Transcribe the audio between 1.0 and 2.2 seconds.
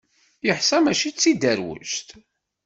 d tiderwect.